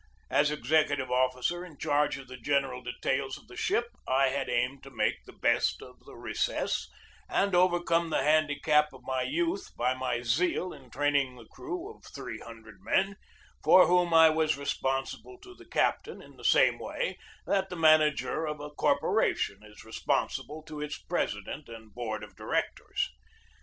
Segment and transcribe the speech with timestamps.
[0.31, 4.81] As executive officer in charge of the general details of the ship, I had aimed
[4.81, 6.89] to make the best of the recess
[7.29, 12.01] and overcome the handicap of my youth by my zeal in training the crew of
[12.15, 13.15] three hundred men,
[13.63, 18.47] for whom I was responsible to the captain in the same way that the manager
[18.47, 23.11] of a corporation is responsible to its president and board of directors.